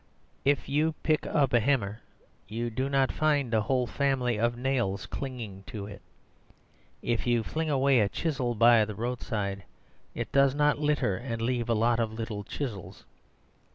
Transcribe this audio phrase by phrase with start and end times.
[0.43, 2.01] If you pick up a hammer,
[2.47, 6.01] you do not find a whole family of nails clinging to it.
[7.03, 9.61] If you fling away a chisel by the roadside,
[10.15, 13.05] it does not litter and leave a lot of little chisels.